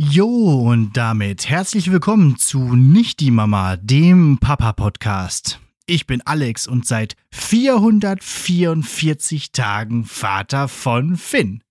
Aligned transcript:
Jo, 0.00 0.70
und 0.70 0.96
damit 0.96 1.48
herzlich 1.48 1.90
willkommen 1.90 2.36
zu 2.36 2.76
Nicht 2.76 3.18
die 3.18 3.32
Mama, 3.32 3.74
dem 3.74 4.38
Papa-Podcast. 4.38 5.58
Ich 5.86 6.06
bin 6.06 6.24
Alex 6.24 6.68
und 6.68 6.86
seit 6.86 7.16
444 7.32 9.50
Tagen 9.50 10.04
Vater 10.04 10.68
von 10.68 11.16
Finn. 11.16 11.64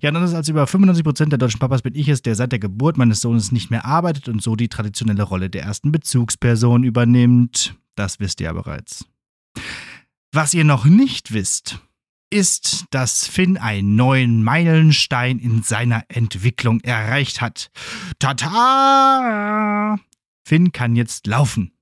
Ja, 0.00 0.10
anders 0.10 0.34
als 0.34 0.48
über 0.48 0.66
95% 0.66 1.30
der 1.30 1.38
deutschen 1.38 1.58
Papas 1.58 1.82
bin 1.82 1.96
ich 1.96 2.06
es, 2.06 2.22
der 2.22 2.36
seit 2.36 2.52
der 2.52 2.60
Geburt 2.60 2.96
meines 2.96 3.20
Sohnes 3.20 3.50
nicht 3.50 3.72
mehr 3.72 3.86
arbeitet 3.86 4.28
und 4.28 4.40
so 4.40 4.54
die 4.54 4.68
traditionelle 4.68 5.24
Rolle 5.24 5.50
der 5.50 5.64
ersten 5.64 5.90
Bezugsperson 5.90 6.84
übernimmt. 6.84 7.74
Das 7.96 8.20
wisst 8.20 8.40
ihr 8.40 8.44
ja 8.44 8.52
bereits. 8.52 9.04
Was 10.30 10.54
ihr 10.54 10.62
noch 10.62 10.84
nicht 10.84 11.32
wisst, 11.32 11.80
ist, 12.32 12.86
dass 12.90 13.26
Finn 13.26 13.58
einen 13.58 13.94
neuen 13.94 14.42
Meilenstein 14.42 15.38
in 15.38 15.62
seiner 15.62 16.04
Entwicklung 16.08 16.80
erreicht 16.80 17.40
hat. 17.40 17.70
Tata! 18.18 19.98
Finn 20.46 20.72
kann 20.72 20.96
jetzt 20.96 21.26
laufen. 21.26 21.72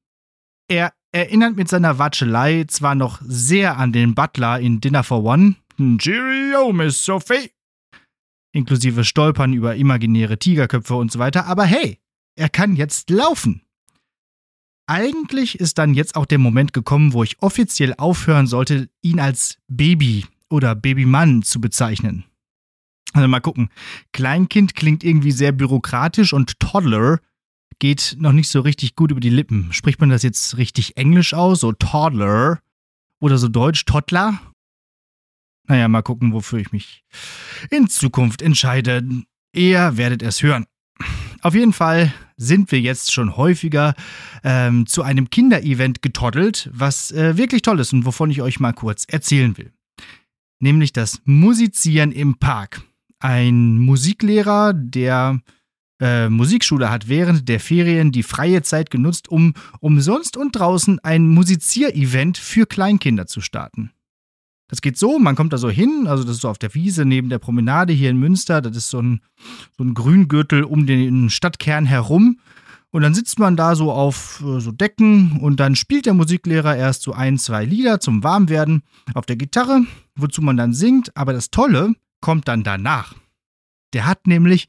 Er 0.69 0.93
erinnert 1.13 1.57
mit 1.57 1.69
seiner 1.69 1.99
Watschelei 1.99 2.65
zwar 2.65 2.95
noch 2.95 3.21
sehr 3.23 3.79
an 3.79 3.93
den 3.93 4.15
Butler 4.15 4.61
in 4.61 4.81
Dinner 4.81 5.05
for 5.05 5.25
One, 5.25 5.55
Cheerio, 5.99 6.73
Miss 6.73 7.05
Sophie, 7.05 7.51
inklusive 8.53 9.05
Stolpern 9.05 9.53
über 9.53 9.77
imaginäre 9.77 10.39
Tigerköpfe 10.39 10.95
und 10.95 11.11
so 11.11 11.19
weiter, 11.19 11.47
aber 11.47 11.65
hey, 11.65 11.99
er 12.37 12.49
kann 12.49 12.77
jetzt 12.77 13.11
laufen. 13.11 13.63
Eigentlich 14.87 15.61
ist 15.61 15.79
dann 15.79 15.95
jetzt 15.95 16.17
auch 16.17 16.27
der 16.27 16.39
Moment 16.39 16.73
gekommen, 16.73 17.13
wo 17.13 17.23
ich 17.23 17.41
offiziell 17.41 17.95
aufhören 17.97 18.49
sollte, 18.49 18.89
ihn 19.03 19.21
als 19.21 19.59
Baby 19.69 20.27
oder 20.51 20.75
Babymann 20.75 21.43
zu 21.43 21.61
bezeichnen. 21.61 22.25
Also 23.13 23.27
mal 23.27 23.41
gucken. 23.41 23.71
Kleinkind 24.13 24.75
klingt 24.75 25.03
irgendwie 25.03 25.33
sehr 25.33 25.53
bürokratisch 25.53 26.33
und 26.33 26.61
Toddler 26.61 27.21
geht 27.79 28.17
noch 28.19 28.33
nicht 28.33 28.49
so 28.49 28.61
richtig 28.61 28.95
gut 28.95 29.11
über 29.11 29.21
die 29.21 29.31
Lippen. 29.31 29.73
Spricht 29.73 30.01
man 30.01 30.11
das 30.11 30.23
jetzt 30.23 30.57
richtig 30.59 30.97
englisch 30.97 31.35
aus, 31.35 31.61
so 31.61 31.73
Toddler 31.73 32.61
oder 33.19 33.39
so 33.39 33.49
deutsch 33.49 33.85
Toddler? 33.85 34.39
Naja, 35.67 35.89
mal 35.89 36.03
gucken, 36.03 36.33
wofür 36.33 36.59
ich 36.59 36.73
mich 36.73 37.05
in 37.71 37.89
Zukunft 37.89 38.43
entscheide. 38.43 39.03
Ihr 39.53 39.97
werdet 39.97 40.23
es 40.23 40.43
hören. 40.43 40.67
Auf 41.43 41.55
jeden 41.55 41.73
Fall 41.73 42.13
sind 42.37 42.71
wir 42.71 42.81
jetzt 42.81 43.13
schon 43.13 43.37
häufiger 43.37 43.95
ähm, 44.45 44.87
zu 44.87 45.03
einem 45.03 45.31
Kinderevent 45.31 46.03
getoddelt, 46.03 46.69
was 46.73 47.13
äh, 47.13 47.37
wirklich 47.37 47.63
toll 47.63 47.81
ist 47.81 47.93
und 47.93 48.05
wovon 48.05 48.31
ich 48.31 48.43
euch 48.43 48.61
mal 48.61 48.73
kurz 48.73 49.05
erzählen 49.09 49.57
will 49.57 49.73
nämlich 50.61 50.93
das 50.93 51.21
Musizieren 51.25 52.13
im 52.13 52.37
Park. 52.37 52.83
Ein 53.19 53.79
Musiklehrer, 53.79 54.73
der 54.73 55.41
äh, 56.01 56.29
Musikschule 56.29 56.91
hat 56.91 57.09
während 57.09 57.49
der 57.49 57.61
Ferien 57.61 58.13
die 58.13 58.23
freie 58.23 58.63
Zeit 58.63 58.91
genutzt, 58.91 59.29
um 59.29 59.55
umsonst 59.81 60.37
und 60.37 60.53
draußen 60.53 60.99
ein 61.01 61.29
Musizierevent 61.29 62.39
für 62.39 62.67
Kleinkinder 62.67 63.27
zu 63.27 63.41
starten. 63.41 63.91
Das 64.69 64.81
geht 64.81 64.97
so, 64.97 65.19
man 65.19 65.35
kommt 65.35 65.53
da 65.53 65.59
so 65.59 65.69
hin, 65.69 66.07
also 66.07 66.23
das 66.23 66.37
ist 66.37 66.43
so 66.43 66.49
auf 66.49 66.59
der 66.59 66.75
Wiese 66.75 67.05
neben 67.05 67.29
der 67.29 67.41
Promenade 67.41 67.93
hier 67.93 68.09
in 68.09 68.19
Münster, 68.19 68.63
das 68.63 68.77
ist 68.77 68.89
so 68.89 69.03
ein, 69.03 69.21
so 69.77 69.83
ein 69.83 69.95
Grüngürtel 69.95 70.63
um 70.63 70.87
den 70.87 71.29
Stadtkern 71.29 71.87
herum. 71.87 72.39
Und 72.93 73.03
dann 73.03 73.15
sitzt 73.15 73.39
man 73.39 73.57
da 73.57 73.77
so 73.77 73.93
auf 73.93 74.43
äh, 74.45 74.61
so 74.61 74.73
Decken 74.73 75.39
und 75.41 75.61
dann 75.61 75.77
spielt 75.77 76.07
der 76.07 76.15
Musiklehrer 76.15 76.77
erst 76.77 77.03
so 77.03 77.13
ein, 77.13 77.39
zwei 77.39 77.65
Lieder 77.65 78.01
zum 78.01 78.25
Warmwerden 78.25 78.83
auf 79.15 79.27
der 79.27 79.37
Gitarre, 79.37 79.83
wozu 80.17 80.43
man 80.43 80.57
dann 80.57 80.75
singt. 80.75 81.17
Aber 81.17 81.33
das 81.33 81.51
Tolle 81.51 81.93
kommt 82.21 82.49
dann 82.49 82.65
danach. 82.65 83.15
Der 83.93 84.07
hat 84.07 84.27
nämlich 84.27 84.69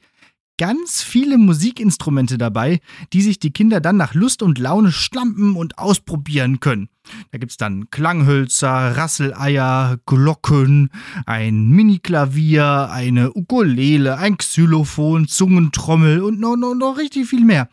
ganz 0.58 1.02
viele 1.02 1.38
Musikinstrumente 1.38 2.38
dabei, 2.38 2.80
die 3.12 3.22
sich 3.22 3.40
die 3.40 3.52
Kinder 3.52 3.80
dann 3.80 3.96
nach 3.96 4.14
Lust 4.14 4.42
und 4.42 4.58
Laune 4.58 4.92
stampen 4.92 5.56
und 5.56 5.78
ausprobieren 5.78 6.60
können. 6.60 6.88
Da 7.32 7.38
gibt 7.38 7.50
es 7.50 7.56
dann 7.56 7.90
Klanghölzer, 7.90 8.96
Rasseleier, 8.96 9.98
Glocken, 10.06 10.90
ein 11.26 11.70
Mini-Klavier, 11.70 12.90
eine 12.92 13.32
Ukulele, 13.34 14.18
ein 14.18 14.36
Xylophon, 14.36 15.26
Zungentrommel 15.26 16.22
und 16.22 16.38
noch, 16.38 16.56
noch, 16.56 16.74
noch 16.74 16.96
richtig 16.96 17.26
viel 17.26 17.44
mehr. 17.44 17.68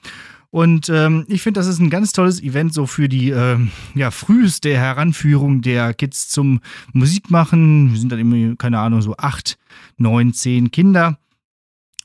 Und 0.51 0.89
ähm, 0.89 1.25
ich 1.27 1.43
finde, 1.43 1.59
das 1.59 1.67
ist 1.67 1.79
ein 1.79 1.91
ganz 1.91 2.11
tolles 2.11 2.41
Event 2.41 2.73
so 2.73 2.87
für 2.87 3.07
die 3.07 3.29
äh, 3.29 3.57
ja, 3.93 4.09
früheste 4.09 4.75
Heranführung 4.75 5.61
der 5.61 5.93
Kids 5.93 6.29
zum 6.29 6.61
Musikmachen. 6.91 7.91
Wir 7.91 7.99
sind 7.99 8.11
dann 8.11 8.19
immer, 8.19 8.55
keine 8.55 8.79
Ahnung, 8.79 9.01
so 9.01 9.15
acht, 9.17 9.59
neun, 9.97 10.33
zehn 10.33 10.71
Kinder. 10.71 11.19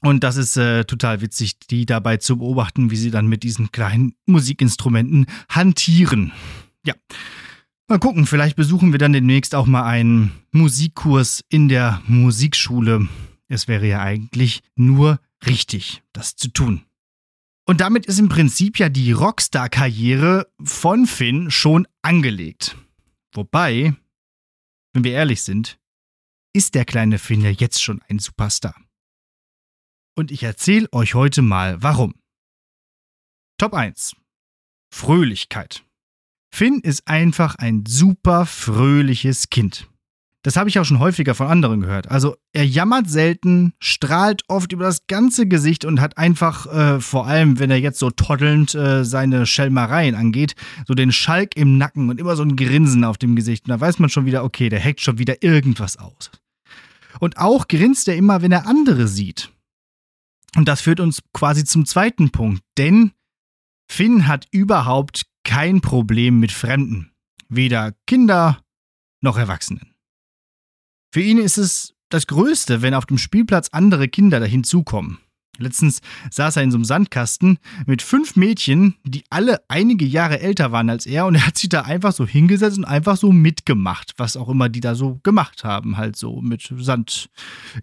Und 0.02 0.22
das 0.22 0.36
ist 0.36 0.58
äh, 0.58 0.84
total 0.84 1.22
witzig, 1.22 1.58
die 1.70 1.86
dabei 1.86 2.18
zu 2.18 2.36
beobachten, 2.36 2.90
wie 2.90 2.96
sie 2.96 3.10
dann 3.10 3.26
mit 3.26 3.42
diesen 3.42 3.72
kleinen 3.72 4.14
Musikinstrumenten 4.26 5.24
hantieren. 5.48 6.32
Ja. 6.84 6.92
Mal 7.88 7.98
gucken, 7.98 8.26
vielleicht 8.26 8.56
besuchen 8.56 8.92
wir 8.92 8.98
dann 8.98 9.14
demnächst 9.14 9.54
auch 9.54 9.66
mal 9.66 9.84
einen 9.84 10.32
Musikkurs 10.52 11.42
in 11.48 11.70
der 11.70 12.02
Musikschule. 12.06 13.08
Es 13.48 13.68
wäre 13.68 13.86
ja 13.86 14.00
eigentlich 14.00 14.62
nur 14.74 15.20
richtig, 15.46 16.02
das 16.12 16.36
zu 16.36 16.48
tun. 16.48 16.82
Und 17.66 17.80
damit 17.80 18.06
ist 18.06 18.18
im 18.18 18.28
Prinzip 18.28 18.78
ja 18.78 18.88
die 18.88 19.12
Rockstar-Karriere 19.12 20.52
von 20.62 21.06
Finn 21.06 21.50
schon 21.50 21.88
angelegt. 22.02 22.76
Wobei, 23.32 23.94
wenn 24.92 25.04
wir 25.04 25.12
ehrlich 25.12 25.42
sind, 25.42 25.78
ist 26.52 26.74
der 26.74 26.84
kleine 26.84 27.18
Finn 27.18 27.40
ja 27.40 27.50
jetzt 27.50 27.82
schon 27.82 28.02
ein 28.08 28.18
Superstar. 28.18 28.76
Und 30.16 30.30
ich 30.30 30.42
erzähle 30.42 30.92
euch 30.92 31.14
heute 31.14 31.42
mal 31.42 31.82
warum. 31.82 32.14
Top 33.58 33.74
1. 33.74 34.14
Fröhlichkeit. 34.92 35.84
Finn 36.54 36.80
ist 36.80 37.08
einfach 37.08 37.56
ein 37.56 37.84
super 37.86 38.46
fröhliches 38.46 39.48
Kind. 39.50 39.88
Das 40.44 40.56
habe 40.56 40.68
ich 40.68 40.78
auch 40.78 40.84
schon 40.84 40.98
häufiger 40.98 41.34
von 41.34 41.46
anderen 41.46 41.80
gehört. 41.80 42.10
Also 42.10 42.36
er 42.52 42.66
jammert 42.66 43.08
selten, 43.08 43.72
strahlt 43.80 44.42
oft 44.46 44.72
über 44.72 44.84
das 44.84 45.06
ganze 45.06 45.48
Gesicht 45.48 45.86
und 45.86 46.02
hat 46.02 46.18
einfach, 46.18 46.66
äh, 46.66 47.00
vor 47.00 47.26
allem 47.26 47.58
wenn 47.58 47.70
er 47.70 47.78
jetzt 47.78 47.98
so 47.98 48.10
toddelnd 48.10 48.74
äh, 48.74 49.06
seine 49.06 49.46
Schelmereien 49.46 50.14
angeht, 50.14 50.54
so 50.86 50.92
den 50.92 51.12
Schalk 51.12 51.56
im 51.56 51.78
Nacken 51.78 52.10
und 52.10 52.20
immer 52.20 52.36
so 52.36 52.42
ein 52.42 52.56
Grinsen 52.56 53.04
auf 53.04 53.16
dem 53.16 53.36
Gesicht. 53.36 53.64
Und 53.64 53.70
da 53.70 53.80
weiß 53.80 53.98
man 54.00 54.10
schon 54.10 54.26
wieder, 54.26 54.44
okay, 54.44 54.68
der 54.68 54.84
hackt 54.84 55.00
schon 55.00 55.16
wieder 55.16 55.42
irgendwas 55.42 55.96
aus. 55.96 56.30
Und 57.20 57.38
auch 57.38 57.66
grinst 57.66 58.06
er 58.08 58.16
immer, 58.16 58.42
wenn 58.42 58.52
er 58.52 58.66
andere 58.66 59.08
sieht. 59.08 59.50
Und 60.56 60.68
das 60.68 60.82
führt 60.82 61.00
uns 61.00 61.20
quasi 61.32 61.64
zum 61.64 61.86
zweiten 61.86 62.30
Punkt, 62.30 62.62
denn 62.76 63.12
Finn 63.90 64.26
hat 64.26 64.46
überhaupt 64.50 65.24
kein 65.42 65.80
Problem 65.80 66.38
mit 66.38 66.52
Fremden. 66.52 67.12
Weder 67.48 67.94
Kinder 68.06 68.60
noch 69.22 69.38
Erwachsenen. 69.38 69.93
Für 71.14 71.20
ihn 71.20 71.38
ist 71.38 71.58
es 71.58 71.94
das 72.08 72.26
Größte, 72.26 72.82
wenn 72.82 72.92
auf 72.92 73.06
dem 73.06 73.18
Spielplatz 73.18 73.68
andere 73.70 74.08
Kinder 74.08 74.40
da 74.40 74.46
hinzukommen. 74.46 75.18
Letztens 75.58 76.00
saß 76.32 76.56
er 76.56 76.64
in 76.64 76.72
so 76.72 76.76
einem 76.76 76.84
Sandkasten 76.84 77.60
mit 77.86 78.02
fünf 78.02 78.34
Mädchen, 78.34 78.96
die 79.04 79.22
alle 79.30 79.60
einige 79.68 80.04
Jahre 80.04 80.40
älter 80.40 80.72
waren 80.72 80.90
als 80.90 81.06
er 81.06 81.26
und 81.26 81.36
er 81.36 81.46
hat 81.46 81.56
sich 81.56 81.68
da 81.68 81.82
einfach 81.82 82.12
so 82.12 82.26
hingesetzt 82.26 82.78
und 82.78 82.84
einfach 82.84 83.16
so 83.16 83.30
mitgemacht, 83.30 84.14
was 84.16 84.36
auch 84.36 84.48
immer 84.48 84.68
die 84.68 84.80
da 84.80 84.96
so 84.96 85.20
gemacht 85.22 85.62
haben, 85.62 85.98
halt 85.98 86.16
so 86.16 86.40
mit 86.40 86.68
Sand 86.78 87.30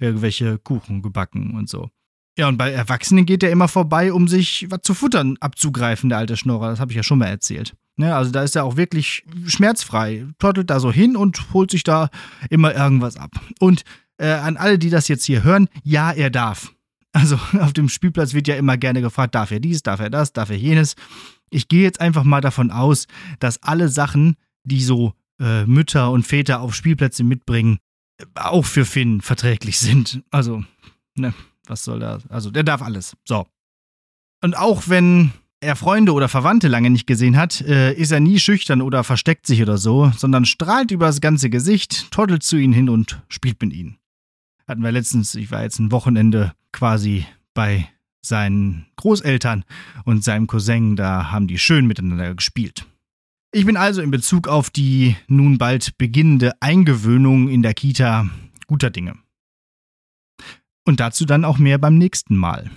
irgendwelche 0.02 0.58
Kuchen 0.58 1.02
gebacken 1.02 1.56
und 1.56 1.70
so. 1.70 1.90
Ja, 2.38 2.48
und 2.48 2.58
bei 2.58 2.72
Erwachsenen 2.72 3.26
geht 3.26 3.44
er 3.44 3.52
immer 3.52 3.68
vorbei, 3.68 4.14
um 4.14 4.28
sich 4.28 4.68
was 4.70 4.82
zu 4.84 4.94
futtern 4.94 5.38
abzugreifen, 5.40 6.10
der 6.10 6.20
alte 6.20 6.38
Schnorrer. 6.38 6.70
Das 6.70 6.80
habe 6.80 6.92
ich 6.92 6.96
ja 6.96 7.04
schon 7.04 7.20
mal 7.20 7.28
erzählt. 7.28 7.76
Ne, 7.98 8.16
also 8.16 8.32
da 8.32 8.42
ist 8.42 8.56
er 8.56 8.64
auch 8.64 8.78
wirklich 8.78 9.26
schmerzfrei, 9.46 10.26
trottelt 10.40 10.70
da 10.70 10.80
so 10.80 10.92
hin 10.92 11.18
und 11.18 11.54
holt 11.54 11.72
sich 11.72 11.84
da 11.84 12.10
immer 12.50 12.74
irgendwas 12.74 13.18
ab. 13.18 13.32
Und 13.60 13.84
äh, 14.18 14.30
an 14.30 14.58
alle, 14.58 14.80
die 14.80 14.90
das 14.90 15.08
jetzt 15.08 15.26
hier 15.26 15.44
hören, 15.44 15.68
ja, 15.84 16.12
er 16.12 16.30
darf. 16.30 16.74
Also 17.12 17.38
auf 17.60 17.74
dem 17.74 17.90
Spielplatz 17.90 18.34
wird 18.34 18.48
ja 18.48 18.56
immer 18.56 18.78
gerne 18.78 19.02
gefragt, 19.02 19.36
darf 19.36 19.52
er 19.52 19.60
dies, 19.60 19.84
darf 19.84 20.00
er 20.00 20.10
das, 20.10 20.32
darf 20.32 20.50
er 20.50 20.58
jenes. 20.58 20.96
Ich 21.50 21.68
gehe 21.68 21.84
jetzt 21.84 22.00
einfach 22.00 22.24
mal 22.24 22.42
davon 22.42 22.72
aus, 22.72 23.08
dass 23.40 23.62
alle 23.62 23.90
Sachen, 23.90 24.38
die 24.64 24.82
so 24.82 25.14
äh, 25.40 25.66
Mütter 25.66 26.12
und 26.12 26.26
Väter 26.26 26.62
auf 26.62 26.74
Spielplätze 26.74 27.26
mitbringen, 27.26 27.80
auch 28.36 28.66
für 28.66 28.86
Finn 28.86 29.20
verträglich 29.22 29.80
sind. 29.80 30.24
Also, 30.32 30.64
ne, 31.16 31.34
was 31.68 31.84
soll 31.84 32.00
das? 32.00 32.28
Also, 32.28 32.52
der 32.52 32.64
darf 32.64 32.82
alles. 32.82 33.16
So. 33.26 33.48
Und 34.44 34.58
auch 34.58 34.84
wenn 34.88 35.32
er 35.62 35.76
Freunde 35.76 36.14
oder 36.14 36.28
Verwandte 36.28 36.68
lange 36.68 36.90
nicht 36.90 37.06
gesehen 37.06 37.38
hat, 37.38 37.62
äh, 37.62 37.94
ist 37.94 38.12
er 38.12 38.20
nie 38.20 38.40
schüchtern 38.40 38.82
oder 38.82 39.04
versteckt 39.04 39.46
sich 39.46 39.62
oder 39.62 39.78
so, 39.78 40.12
sondern 40.18 40.46
strahlt 40.46 40.92
übers 40.92 41.22
ganze 41.22 41.50
Gesicht, 41.50 42.12
toddelt 42.12 42.44
zu 42.44 42.58
ihnen 42.58 42.74
hin 42.74 42.90
und 42.90 43.22
spielt 43.30 43.62
mit 43.62 43.72
ihnen. 43.72 43.98
Hatten 44.68 44.84
wir 44.84 44.92
letztens, 44.92 45.36
ich 45.36 45.52
war 45.52 45.62
jetzt 45.62 45.80
ein 45.80 45.92
Wochenende 45.92 46.54
quasi 46.72 47.26
bei 47.54 47.88
seinen 48.22 48.88
Großeltern 48.96 49.64
und 50.06 50.24
seinem 50.24 50.48
Cousin, 50.48 50.96
da 50.96 51.32
haben 51.32 51.48
die 51.48 51.60
schön 51.60 51.86
miteinander 51.86 52.34
gespielt. 52.34 52.86
Ich 53.52 53.66
bin 53.66 53.78
also 53.78 54.02
in 54.02 54.12
Bezug 54.12 54.48
auf 54.48 54.70
die 54.70 55.16
nun 55.28 55.58
bald 55.58 55.98
beginnende 55.98 56.54
Eingewöhnung 56.62 57.50
in 57.50 57.62
der 57.62 57.74
Kita 57.74 58.30
guter 58.66 58.90
Dinge. 58.90 59.16
Und 60.92 61.00
dazu 61.00 61.24
dann 61.24 61.46
auch 61.46 61.58
mehr 61.58 61.78
beim 61.78 61.98
nächsten 61.98 62.36
Mal. 62.36 62.70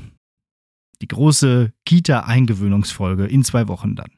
Die 1.03 1.09
große 1.09 1.73
Kita-Eingewöhnungsfolge 1.85 3.27
in 3.27 3.43
zwei 3.43 3.67
Wochen 3.67 3.97
dann. 3.97 4.13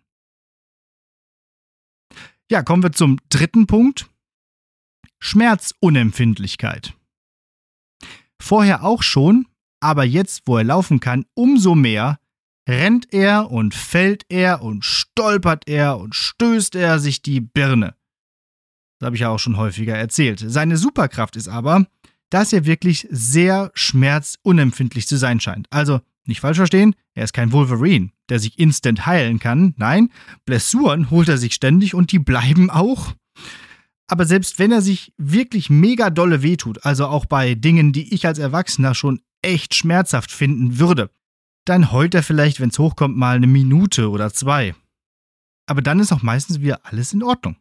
Ja, 2.51 2.63
kommen 2.63 2.83
wir 2.83 2.93
zum 2.93 3.19
dritten 3.31 3.67
Punkt. 3.67 4.11
Schmerzunempfindlichkeit. 5.19 6.93
Vorher 8.39 8.85
auch 8.85 9.03
schon, 9.03 9.49
aber 9.81 10.05
jetzt, 10.05 10.43
wo 10.45 10.59
er 10.59 10.65
laufen 10.65 11.01
kann, 11.01 11.25
umso 11.33 11.75
mehr 11.75 12.21
rennt 12.69 13.15
er 13.15 13.51
und 13.51 13.75
fällt 13.75 14.27
er 14.29 14.61
und 14.61 14.85
stolpert 14.85 15.71
er 15.71 15.97
und 15.97 16.15
stößt 16.15 16.75
er 16.75 16.99
sich 16.99 17.23
die 17.23 17.41
Birne. 17.41 17.97
Das 18.99 19.07
habe 19.07 19.17
ich 19.17 19.23
ja 19.23 19.31
auch 19.31 19.39
schon 19.39 19.57
häufiger 19.57 19.97
erzählt. 19.97 20.45
Seine 20.47 20.77
Superkraft 20.77 21.37
ist 21.37 21.49
aber, 21.49 21.87
dass 22.31 22.53
er 22.53 22.67
wirklich 22.67 23.07
sehr 23.11 23.71
schmerzunempfindlich 23.75 25.07
zu 25.07 25.17
sein 25.17 25.41
scheint. 25.41 25.67
Also, 25.71 26.01
nicht 26.27 26.41
falsch 26.41 26.57
verstehen, 26.57 26.95
er 27.15 27.25
ist 27.25 27.33
kein 27.33 27.53
Wolverine, 27.53 28.11
der 28.29 28.41
sich 28.41 28.59
instant 28.59 29.07
heilen 29.07 29.39
kann. 29.39 29.75
Nein, 29.77 30.11
Blessuren 30.45 31.11
holt 31.11 31.29
er 31.29 31.39
sich 31.39 31.55
ständig 31.55 31.95
und 31.95 32.11
die 32.11 32.19
bleiben 32.19 32.69
auch. 32.69 33.15
Aber 34.09 34.25
selbst 34.25 34.59
wenn 34.59 34.73
er 34.73 34.83
sich 34.83 35.13
wirklich 35.17 35.71
mega 35.71 36.11
dolle 36.11 36.43
wehtut, 36.43 36.85
also 36.85 37.07
auch 37.07 37.27
bei 37.27 37.55
Dingen, 37.55 37.93
die 37.93 38.15
ich 38.15 38.27
als 38.27 38.39
Erwachsener 38.39 38.95
schon 38.95 39.21
echt 39.43 39.75
schmerzhaft 39.75 40.31
finden 40.31 40.79
würde, 40.79 41.11
dann 41.65 41.93
heult 41.93 42.15
er 42.15 42.23
vielleicht, 42.23 42.61
wenn 42.61 42.71
es 42.71 42.79
hochkommt, 42.79 43.17
mal 43.17 43.37
eine 43.37 43.49
Minute 43.49 44.11
oder 44.11 44.33
zwei. 44.33 44.75
Aber 45.67 45.83
dann 45.83 45.99
ist 45.99 46.13
auch 46.13 46.23
meistens 46.23 46.61
wieder 46.61 46.81
alles 46.85 47.13
in 47.13 47.23
Ordnung. 47.23 47.57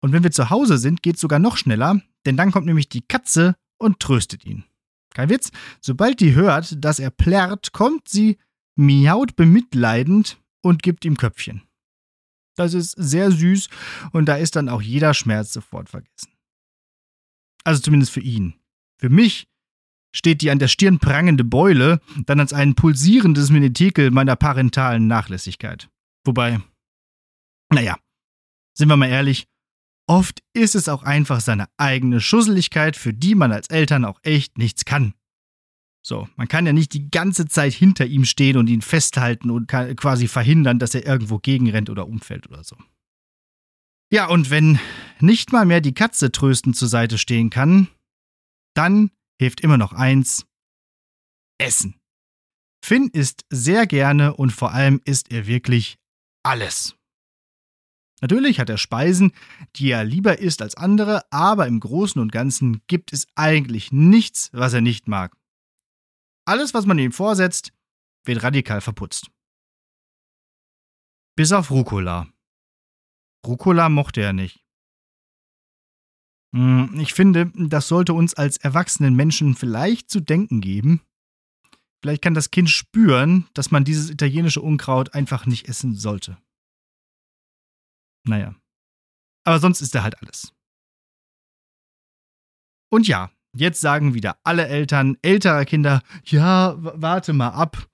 Und 0.00 0.12
wenn 0.12 0.22
wir 0.22 0.30
zu 0.30 0.50
Hause 0.50 0.78
sind, 0.78 1.02
geht 1.02 1.16
es 1.16 1.20
sogar 1.20 1.38
noch 1.38 1.56
schneller, 1.56 2.00
denn 2.24 2.36
dann 2.36 2.52
kommt 2.52 2.66
nämlich 2.66 2.88
die 2.88 3.02
Katze 3.02 3.56
und 3.80 4.00
tröstet 4.00 4.44
ihn. 4.44 4.64
Kein 5.14 5.28
Witz, 5.28 5.50
sobald 5.80 6.20
die 6.20 6.34
hört, 6.34 6.84
dass 6.84 7.00
er 7.00 7.10
plärrt, 7.10 7.72
kommt 7.72 8.08
sie, 8.08 8.38
miaut 8.76 9.34
bemitleidend 9.34 10.38
und 10.62 10.82
gibt 10.82 11.04
ihm 11.04 11.16
Köpfchen. 11.16 11.62
Das 12.56 12.74
ist 12.74 12.92
sehr 12.92 13.30
süß 13.30 13.68
und 14.12 14.26
da 14.26 14.36
ist 14.36 14.54
dann 14.56 14.68
auch 14.68 14.82
jeder 14.82 15.14
Schmerz 15.14 15.52
sofort 15.52 15.88
vergessen. 15.88 16.30
Also 17.64 17.80
zumindest 17.80 18.12
für 18.12 18.20
ihn. 18.20 18.54
Für 18.98 19.08
mich 19.08 19.48
steht 20.12 20.42
die 20.42 20.50
an 20.50 20.58
der 20.58 20.68
Stirn 20.68 20.98
prangende 20.98 21.44
Beule 21.44 22.00
dann 22.26 22.40
als 22.40 22.52
ein 22.52 22.74
pulsierendes 22.74 23.50
Menetekel 23.50 24.10
meiner 24.10 24.36
parentalen 24.36 25.06
Nachlässigkeit. 25.06 25.88
Wobei, 26.24 26.60
naja, 27.72 27.96
sind 28.74 28.88
wir 28.88 28.96
mal 28.96 29.08
ehrlich, 29.08 29.46
oft 30.10 30.42
ist 30.54 30.74
es 30.74 30.88
auch 30.88 31.04
einfach 31.04 31.40
seine 31.40 31.68
eigene 31.76 32.20
Schusseligkeit, 32.20 32.96
für 32.96 33.14
die 33.14 33.36
man 33.36 33.52
als 33.52 33.70
Eltern 33.70 34.04
auch 34.04 34.18
echt 34.24 34.58
nichts 34.58 34.84
kann. 34.84 35.14
So, 36.04 36.28
man 36.34 36.48
kann 36.48 36.66
ja 36.66 36.72
nicht 36.72 36.94
die 36.94 37.10
ganze 37.10 37.46
Zeit 37.46 37.72
hinter 37.72 38.06
ihm 38.06 38.24
stehen 38.24 38.56
und 38.56 38.68
ihn 38.68 38.82
festhalten 38.82 39.50
und 39.50 39.68
quasi 39.68 40.26
verhindern, 40.26 40.80
dass 40.80 40.96
er 40.96 41.06
irgendwo 41.06 41.38
gegenrennt 41.38 41.90
oder 41.90 42.08
umfällt 42.08 42.48
oder 42.48 42.64
so. 42.64 42.76
Ja, 44.12 44.26
und 44.26 44.50
wenn 44.50 44.80
nicht 45.20 45.52
mal 45.52 45.64
mehr 45.64 45.80
die 45.80 45.94
Katze 45.94 46.32
tröstend 46.32 46.74
zur 46.74 46.88
Seite 46.88 47.16
stehen 47.16 47.48
kann, 47.48 47.86
dann 48.74 49.12
hilft 49.40 49.60
immer 49.60 49.78
noch 49.78 49.92
eins: 49.92 50.44
Essen. 51.58 51.94
Finn 52.84 53.10
isst 53.12 53.44
sehr 53.48 53.86
gerne 53.86 54.34
und 54.34 54.50
vor 54.50 54.72
allem 54.72 55.00
isst 55.04 55.30
er 55.30 55.46
wirklich 55.46 55.98
alles. 56.42 56.96
Natürlich 58.20 58.60
hat 58.60 58.68
er 58.68 58.78
Speisen, 58.78 59.32
die 59.76 59.90
er 59.90 60.04
lieber 60.04 60.38
isst 60.38 60.62
als 60.62 60.76
andere, 60.76 61.22
aber 61.32 61.66
im 61.66 61.80
Großen 61.80 62.20
und 62.20 62.32
Ganzen 62.32 62.82
gibt 62.86 63.12
es 63.12 63.26
eigentlich 63.34 63.92
nichts, 63.92 64.50
was 64.52 64.74
er 64.74 64.82
nicht 64.82 65.08
mag. 65.08 65.36
Alles, 66.44 66.74
was 66.74 66.86
man 66.86 66.98
ihm 66.98 67.12
vorsetzt, 67.12 67.72
wird 68.24 68.42
radikal 68.42 68.80
verputzt. 68.80 69.30
Bis 71.36 71.52
auf 71.52 71.70
Rucola. 71.70 72.28
Rucola 73.46 73.88
mochte 73.88 74.20
er 74.20 74.32
nicht. 74.32 74.62
Hm, 76.54 76.98
ich 77.00 77.14
finde, 77.14 77.50
das 77.54 77.88
sollte 77.88 78.12
uns 78.12 78.34
als 78.34 78.56
erwachsenen 78.58 79.14
Menschen 79.14 79.54
vielleicht 79.54 80.10
zu 80.10 80.20
denken 80.20 80.60
geben. 80.60 81.00
Vielleicht 82.02 82.22
kann 82.22 82.34
das 82.34 82.50
Kind 82.50 82.68
spüren, 82.68 83.46
dass 83.54 83.70
man 83.70 83.84
dieses 83.84 84.10
italienische 84.10 84.60
Unkraut 84.60 85.14
einfach 85.14 85.46
nicht 85.46 85.68
essen 85.68 85.94
sollte. 85.94 86.38
Naja. 88.30 88.54
Aber 89.44 89.58
sonst 89.58 89.80
ist 89.80 89.94
er 89.94 90.04
halt 90.04 90.20
alles. 90.22 90.54
Und 92.92 93.08
ja, 93.08 93.30
jetzt 93.56 93.80
sagen 93.80 94.14
wieder 94.14 94.38
alle 94.44 94.68
Eltern 94.68 95.16
älterer 95.22 95.64
Kinder, 95.64 96.02
ja, 96.24 96.74
warte 96.78 97.32
mal 97.32 97.48
ab, 97.48 97.88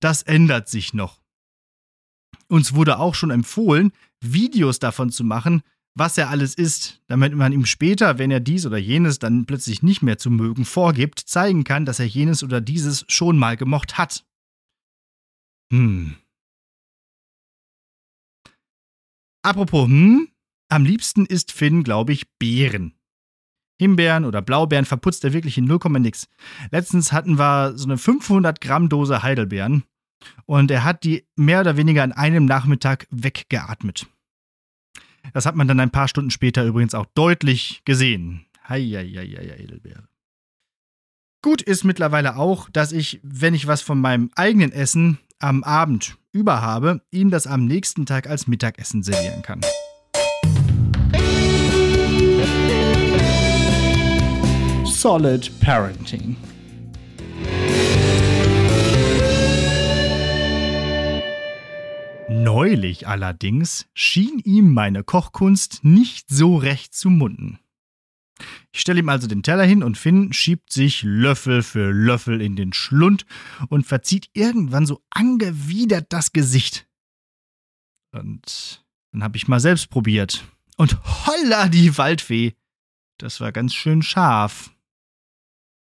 das 0.00 0.22
ändert 0.22 0.68
sich 0.68 0.94
noch. 0.94 1.20
Uns 2.48 2.74
wurde 2.74 2.98
auch 2.98 3.14
schon 3.14 3.30
empfohlen, 3.30 3.92
Videos 4.20 4.78
davon 4.78 5.10
zu 5.10 5.24
machen, 5.24 5.62
was 5.96 6.16
er 6.18 6.30
alles 6.30 6.54
ist, 6.54 7.00
damit 7.08 7.34
man 7.34 7.52
ihm 7.52 7.66
später, 7.66 8.18
wenn 8.18 8.30
er 8.30 8.40
dies 8.40 8.64
oder 8.64 8.78
jenes 8.78 9.18
dann 9.18 9.46
plötzlich 9.46 9.82
nicht 9.82 10.02
mehr 10.02 10.18
zu 10.18 10.30
mögen 10.30 10.64
vorgibt, 10.64 11.18
zeigen 11.18 11.64
kann, 11.64 11.84
dass 11.84 11.98
er 11.98 12.06
jenes 12.06 12.44
oder 12.44 12.60
dieses 12.60 13.04
schon 13.08 13.38
mal 13.38 13.56
gemocht 13.56 13.98
hat. 13.98 14.24
Hm. 15.72 16.16
Apropos 19.42 19.86
hm, 19.86 20.28
am 20.68 20.84
liebsten 20.84 21.26
isst 21.26 21.52
Finn, 21.52 21.82
glaube 21.82 22.12
ich, 22.12 22.30
Beeren. 22.38 22.94
Himbeeren 23.78 24.26
oder 24.26 24.42
Blaubeeren 24.42 24.84
verputzt 24.84 25.24
er 25.24 25.32
wirklich 25.32 25.56
in 25.56 25.64
0, 25.64 25.78
nix. 26.00 26.28
Letztens 26.70 27.12
hatten 27.12 27.38
wir 27.38 27.78
so 27.78 27.86
eine 27.86 27.96
500 27.96 28.60
Gramm 28.60 28.90
Dose 28.90 29.22
Heidelbeeren 29.22 29.84
und 30.44 30.70
er 30.70 30.84
hat 30.84 31.02
die 31.02 31.26
mehr 31.34 31.60
oder 31.60 31.78
weniger 31.78 32.02
an 32.02 32.12
einem 32.12 32.44
Nachmittag 32.44 33.06
weggeatmet. 33.10 34.06
Das 35.32 35.46
hat 35.46 35.56
man 35.56 35.66
dann 35.66 35.80
ein 35.80 35.90
paar 35.90 36.08
Stunden 36.08 36.30
später 36.30 36.64
übrigens 36.64 36.94
auch 36.94 37.06
deutlich 37.14 37.82
gesehen. 37.86 38.44
Heieieiei, 38.68 39.56
Edelbeere. 39.58 40.08
Gut 41.42 41.62
ist 41.62 41.84
mittlerweile 41.84 42.36
auch, 42.36 42.68
dass 42.68 42.92
ich, 42.92 43.18
wenn 43.22 43.54
ich 43.54 43.66
was 43.66 43.80
von 43.80 43.98
meinem 43.98 44.30
eigenen 44.34 44.72
Essen 44.72 45.18
am 45.38 45.64
Abend 45.64 46.18
über 46.32 46.60
habe, 46.60 47.00
ihm 47.10 47.30
das 47.30 47.46
am 47.46 47.64
nächsten 47.66 48.06
Tag 48.06 48.28
als 48.28 48.46
Mittagessen 48.46 49.02
servieren 49.02 49.42
kann. 49.42 49.60
Solid 54.84 55.50
Parenting. 55.60 56.36
Neulich 62.28 63.08
allerdings 63.08 63.86
schien 63.94 64.40
ihm 64.44 64.72
meine 64.72 65.02
Kochkunst 65.02 65.80
nicht 65.82 66.28
so 66.28 66.56
recht 66.56 66.94
zu 66.94 67.10
munden. 67.10 67.58
Ich 68.72 68.80
stelle 68.80 69.00
ihm 69.00 69.08
also 69.08 69.26
den 69.26 69.42
Teller 69.42 69.64
hin 69.64 69.82
und 69.82 69.98
Finn 69.98 70.32
schiebt 70.32 70.72
sich 70.72 71.02
Löffel 71.02 71.62
für 71.62 71.90
Löffel 71.92 72.40
in 72.40 72.56
den 72.56 72.72
Schlund 72.72 73.26
und 73.68 73.86
verzieht 73.86 74.30
irgendwann 74.32 74.86
so 74.86 75.02
angewidert 75.10 76.06
das 76.12 76.32
Gesicht. 76.32 76.86
Und 78.12 78.84
dann 79.12 79.22
habe 79.22 79.36
ich 79.36 79.48
mal 79.48 79.60
selbst 79.60 79.90
probiert. 79.90 80.44
Und 80.76 80.98
holla 81.26 81.68
die 81.68 81.96
Waldfee! 81.98 82.54
Das 83.18 83.40
war 83.40 83.52
ganz 83.52 83.74
schön 83.74 84.02
scharf. 84.02 84.70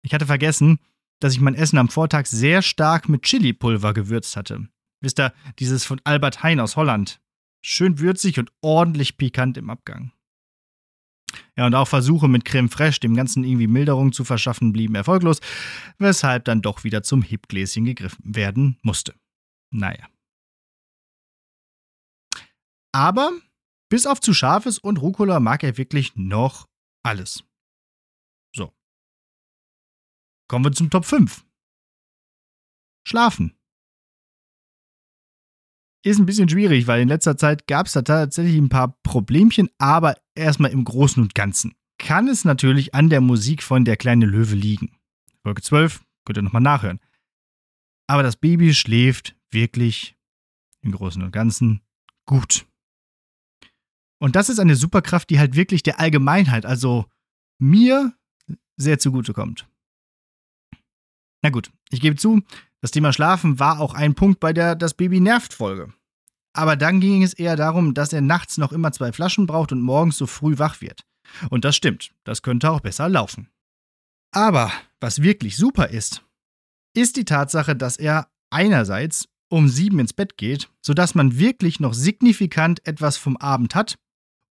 Ich 0.02 0.14
hatte 0.14 0.26
vergessen, 0.26 0.80
dass 1.20 1.34
ich 1.34 1.40
mein 1.40 1.56
Essen 1.56 1.78
am 1.78 1.90
Vortag 1.90 2.26
sehr 2.26 2.62
stark 2.62 3.10
mit 3.10 3.24
Chili-Pulver 3.24 3.94
gewürzt 3.94 4.36
hatte. 4.36 4.68
Wisst 5.02 5.20
ihr, 5.20 5.34
dieses 5.60 5.86
von 5.86 6.02
Albert 6.04 6.44
Hein 6.44 6.60
aus 6.60 6.76
Holland. 6.76 7.22
Schön 7.62 8.00
würzig 8.00 8.40
und 8.40 8.52
ordentlich 8.62 9.18
pikant 9.18 9.58
im 9.58 9.70
Abgang. 9.70 10.12
Ja, 11.60 11.66
und 11.66 11.76
auch 11.76 11.90
Versuche 11.90 12.30
mit 12.30 12.46
Creme 12.46 12.70
Fraiche 12.70 13.02
dem 13.02 13.18
Ganzen 13.18 13.44
irgendwie 13.44 13.68
Milderung 13.68 14.14
zu 14.14 14.24
verschaffen 14.24 14.72
blieben 14.72 14.96
erfolglos, 14.96 15.42
weshalb 15.98 16.46
dann 16.46 16.62
doch 16.62 16.86
wieder 16.86 17.04
zum 17.04 17.22
Hipgläschen 17.22 17.84
gegriffen 17.84 18.24
werden 18.24 18.80
musste. 18.82 19.14
Naja. 19.70 20.08
Aber 22.94 23.34
bis 23.90 24.08
auf 24.08 24.22
zu 24.22 24.34
scharfes 24.34 24.78
und 24.78 25.02
Rucola 25.02 25.42
mag 25.42 25.62
er 25.66 25.76
wirklich 25.76 26.16
noch 26.16 26.70
alles. 27.04 27.44
So. 28.56 28.74
Kommen 30.48 30.64
wir 30.64 30.72
zum 30.72 30.90
Top 30.90 31.04
5. 31.04 31.46
Schlafen. 33.06 33.59
Ist 36.04 36.20
ein 36.20 36.26
bisschen 36.26 36.48
schwierig, 36.48 36.88
weil 36.88 37.02
in 37.02 37.10
letzter 37.10 37.38
Zeit 37.38 37.68
gab 37.68 37.88
es 37.88 37.94
da 37.94 38.02
tatsächlich 38.02 38.56
ein 38.56 38.70
paar 38.70 38.98
Problemchen, 39.04 39.70
aber 39.78 40.16
erstmal 40.34 40.72
im 40.72 40.86
Großen 40.86 41.22
und 41.22 41.36
Ganzen. 41.36 41.76
Kann 41.98 42.30
es 42.30 42.46
natürlich 42.46 42.96
an 42.96 43.10
der 43.10 43.20
Musik 43.20 43.62
von 43.62 43.84
Der 43.84 43.98
kleine 43.98 44.26
Löwe 44.26 44.56
liegen. 44.56 44.96
Folge 45.44 45.62
12, 45.62 46.02
könnt 46.26 46.38
ihr 46.38 46.42
nochmal 46.42 46.62
nachhören. 46.62 47.00
Aber 48.08 48.24
das 48.24 48.38
Baby 48.38 48.74
schläft 48.74 49.36
wirklich 49.52 50.16
im 50.82 50.94
Großen 50.94 51.22
und 51.22 51.32
Ganzen 51.32 51.82
gut. 52.26 52.66
Und 54.22 54.36
das 54.36 54.50
ist 54.50 54.60
eine 54.60 54.76
Superkraft, 54.76 55.30
die 55.30 55.40
halt 55.40 55.56
wirklich 55.56 55.84
der 55.84 56.00
Allgemeinheit, 56.00 56.66
also 56.66 57.06
mir, 57.60 58.14
sehr 58.78 59.00
zugutekommt. 59.00 59.68
Na 61.42 61.50
gut, 61.50 61.72
ich 61.90 62.02
gebe 62.02 62.16
zu, 62.16 62.42
das 62.82 62.92
Thema 62.92 63.14
Schlafen 63.14 63.60
war 63.60 63.80
auch 63.80 63.94
ein 63.94 64.16
Punkt 64.16 64.40
bei 64.40 64.54
der 64.54 64.76
Das 64.76 64.94
Baby 64.94 65.20
nervt 65.20 65.54
Folge. 65.54 65.94
Aber 66.54 66.76
dann 66.76 67.00
ging 67.00 67.24
es 67.24 67.34
eher 67.34 67.56
darum, 67.56 67.94
dass 67.94 68.14
er 68.14 68.22
nachts 68.22 68.58
noch 68.58 68.72
immer 68.72 68.92
zwei 68.92 69.12
Flaschen 69.12 69.46
braucht 69.46 69.72
und 69.72 69.82
morgens 69.82 70.18
so 70.18 70.28
früh 70.28 70.58
wach 70.58 70.82
wird. 70.82 71.06
Und 71.50 71.66
das 71.66 71.76
stimmt, 71.76 72.12
das 72.24 72.42
könnte 72.42 72.72
auch 72.72 72.80
besser 72.80 73.08
laufen. 73.08 73.50
Aber 74.32 74.72
was 75.00 75.22
wirklich 75.22 75.56
super 75.58 75.90
ist, 75.90 76.24
ist 76.96 77.18
die 77.18 77.26
Tatsache, 77.26 77.76
dass 77.76 77.98
er 77.98 78.28
einerseits 78.50 79.28
um 79.50 79.68
sieben 79.68 80.00
ins 80.00 80.14
Bett 80.14 80.38
geht, 80.38 80.70
sodass 80.82 81.16
man 81.16 81.38
wirklich 81.38 81.80
noch 81.80 81.94
signifikant 81.94 82.86
etwas 82.88 83.18
vom 83.18 83.38
Abend 83.38 83.76
hat 83.76 83.96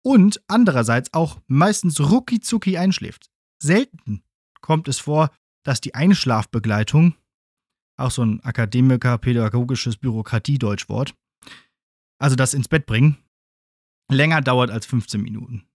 und 0.03 0.41
andererseits 0.49 1.13
auch 1.13 1.41
meistens 1.47 2.01
rucki 2.01 2.79
einschläft. 2.79 3.31
Selten 3.59 4.23
kommt 4.61 4.89
es 4.89 4.99
vor, 4.99 5.31
dass 5.65 5.81
die 5.81 5.95
Einschlafbegleitung, 5.95 7.15
auch 7.97 8.11
so 8.11 8.23
ein 8.23 8.41
Akademiker-pädagogisches 8.41 9.97
Bürokratie-Deutschwort, 9.97 11.15
also 12.19 12.37
das 12.37 12.55
ins 12.55 12.69
Bett 12.69 12.87
bringen, 12.87 13.19
länger 14.11 14.41
dauert 14.41 14.71
als 14.71 14.87
15 14.87 15.21
Minuten. 15.21 15.67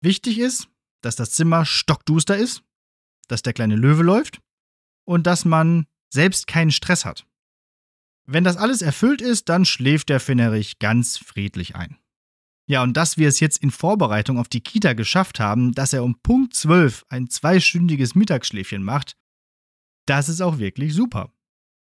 Wichtig 0.00 0.38
ist, 0.38 0.68
dass 1.02 1.16
das 1.16 1.30
Zimmer 1.30 1.64
stockduster 1.64 2.36
ist, 2.36 2.62
dass 3.28 3.42
der 3.42 3.52
kleine 3.52 3.76
Löwe 3.76 4.02
läuft 4.02 4.40
und 5.06 5.26
dass 5.26 5.44
man 5.44 5.86
selbst 6.12 6.46
keinen 6.46 6.70
Stress 6.70 7.04
hat. 7.04 7.26
Wenn 8.26 8.44
das 8.44 8.56
alles 8.56 8.80
erfüllt 8.80 9.20
ist, 9.20 9.48
dann 9.48 9.64
schläft 9.64 10.08
der 10.08 10.20
Finnerich 10.20 10.78
ganz 10.78 11.18
friedlich 11.18 11.76
ein. 11.76 11.98
Ja, 12.66 12.82
und 12.82 12.96
dass 12.96 13.18
wir 13.18 13.28
es 13.28 13.40
jetzt 13.40 13.58
in 13.58 13.70
Vorbereitung 13.70 14.38
auf 14.38 14.48
die 14.48 14.62
Kita 14.62 14.94
geschafft 14.94 15.38
haben, 15.38 15.72
dass 15.72 15.92
er 15.92 16.02
um 16.02 16.18
Punkt 16.22 16.54
12 16.54 17.04
ein 17.08 17.28
zweistündiges 17.28 18.14
Mittagsschläfchen 18.14 18.82
macht, 18.82 19.16
das 20.06 20.28
ist 20.28 20.40
auch 20.40 20.58
wirklich 20.58 20.94
super. 20.94 21.32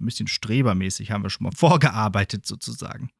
Ein 0.00 0.06
bisschen 0.06 0.26
strebermäßig 0.26 1.10
haben 1.10 1.22
wir 1.22 1.30
schon 1.30 1.44
mal 1.44 1.52
vorgearbeitet 1.56 2.46
sozusagen. 2.46 3.10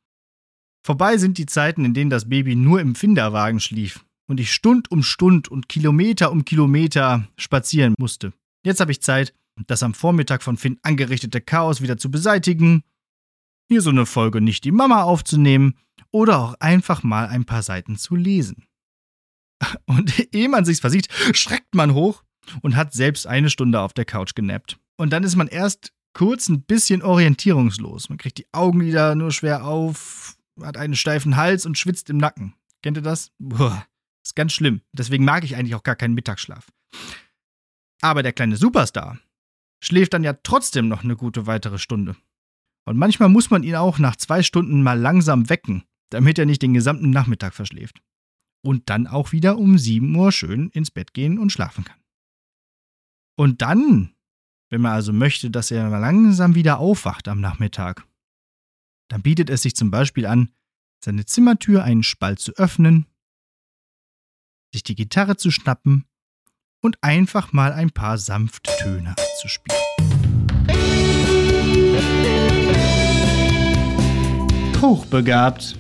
Vorbei 0.84 1.18
sind 1.18 1.38
die 1.38 1.46
Zeiten, 1.46 1.84
in 1.84 1.94
denen 1.94 2.10
das 2.10 2.28
Baby 2.28 2.54
nur 2.54 2.80
im 2.80 2.94
Finderwagen 2.94 3.60
schlief 3.60 4.04
und 4.28 4.38
ich 4.40 4.52
Stund 4.52 4.90
um 4.90 5.02
Stund 5.02 5.48
und 5.48 5.68
Kilometer 5.68 6.30
um 6.30 6.44
Kilometer 6.44 7.26
spazieren 7.36 7.94
musste. 7.98 8.32
Jetzt 8.64 8.80
habe 8.80 8.92
ich 8.92 9.02
Zeit, 9.02 9.34
das 9.66 9.82
am 9.82 9.94
Vormittag 9.94 10.42
von 10.42 10.56
Finn 10.56 10.78
angerichtete 10.82 11.40
Chaos 11.40 11.80
wieder 11.80 11.96
zu 11.96 12.10
beseitigen, 12.10 12.82
hier 13.68 13.80
so 13.80 13.90
eine 13.90 14.06
Folge 14.06 14.40
nicht 14.40 14.64
die 14.64 14.72
Mama 14.72 15.02
aufzunehmen 15.02 15.74
oder 16.12 16.38
auch 16.38 16.54
einfach 16.60 17.02
mal 17.02 17.26
ein 17.26 17.44
paar 17.44 17.62
Seiten 17.62 17.96
zu 17.96 18.14
lesen. 18.14 18.64
Und 19.86 20.34
ehe 20.34 20.48
man 20.48 20.64
sich's 20.64 20.80
versieht, 20.80 21.08
schreckt 21.32 21.74
man 21.74 21.94
hoch 21.94 22.22
und 22.62 22.76
hat 22.76 22.92
selbst 22.92 23.26
eine 23.26 23.50
Stunde 23.50 23.80
auf 23.80 23.92
der 23.92 24.04
Couch 24.04 24.34
genappt. 24.34 24.78
Und 24.96 25.10
dann 25.12 25.24
ist 25.24 25.36
man 25.36 25.48
erst 25.48 25.92
kurz 26.14 26.48
ein 26.48 26.62
bisschen 26.62 27.02
orientierungslos. 27.02 28.08
Man 28.08 28.18
kriegt 28.18 28.38
die 28.38 28.46
Augenlider 28.52 29.14
nur 29.14 29.32
schwer 29.32 29.64
auf, 29.64 30.36
hat 30.60 30.76
einen 30.76 30.96
steifen 30.96 31.36
Hals 31.36 31.66
und 31.66 31.76
schwitzt 31.76 32.08
im 32.10 32.16
Nacken. 32.16 32.54
Kennt 32.82 32.96
ihr 32.96 33.02
das? 33.02 33.30
Boah, 33.38 33.86
ist 34.24 34.36
ganz 34.36 34.52
schlimm. 34.52 34.80
Deswegen 34.92 35.24
mag 35.24 35.44
ich 35.44 35.56
eigentlich 35.56 35.74
auch 35.74 35.82
gar 35.82 35.96
keinen 35.96 36.14
Mittagsschlaf. 36.14 36.72
Aber 38.00 38.22
der 38.22 38.32
kleine 38.32 38.56
Superstar 38.56 39.18
schläft 39.82 40.14
dann 40.14 40.24
ja 40.24 40.32
trotzdem 40.32 40.88
noch 40.88 41.04
eine 41.04 41.16
gute 41.16 41.46
weitere 41.46 41.78
Stunde. 41.78 42.16
Und 42.86 42.96
manchmal 42.96 43.28
muss 43.28 43.50
man 43.50 43.62
ihn 43.62 43.74
auch 43.74 43.98
nach 43.98 44.16
zwei 44.16 44.42
Stunden 44.42 44.82
mal 44.82 44.98
langsam 44.98 45.50
wecken, 45.50 45.84
damit 46.10 46.38
er 46.38 46.46
nicht 46.46 46.62
den 46.62 46.74
gesamten 46.74 47.10
Nachmittag 47.10 47.52
verschläft. 47.52 48.00
Und 48.64 48.88
dann 48.88 49.06
auch 49.06 49.32
wieder 49.32 49.58
um 49.58 49.76
7 49.76 50.14
Uhr 50.14 50.32
schön 50.32 50.70
ins 50.70 50.90
Bett 50.90 51.12
gehen 51.12 51.38
und 51.38 51.50
schlafen 51.50 51.84
kann. 51.84 51.98
Und 53.36 53.60
dann, 53.60 54.14
wenn 54.76 54.82
man 54.82 54.92
also 54.92 55.14
möchte, 55.14 55.50
dass 55.50 55.70
er 55.70 55.88
langsam 55.88 56.54
wieder 56.54 56.80
aufwacht 56.80 57.28
am 57.28 57.40
Nachmittag, 57.40 58.06
dann 59.08 59.22
bietet 59.22 59.48
es 59.48 59.62
sich 59.62 59.74
zum 59.74 59.90
Beispiel 59.90 60.26
an, 60.26 60.50
seine 61.02 61.24
Zimmertür 61.24 61.82
einen 61.82 62.02
Spalt 62.02 62.40
zu 62.40 62.52
öffnen, 62.56 63.06
sich 64.74 64.82
die 64.82 64.94
Gitarre 64.94 65.38
zu 65.38 65.50
schnappen 65.50 66.04
und 66.82 67.02
einfach 67.02 67.54
mal 67.54 67.72
ein 67.72 67.90
paar 67.90 68.18
sanfte 68.18 68.70
Töne 68.78 69.12
abzuspielen. 69.12 69.80
Hochbegabt. 74.82 75.78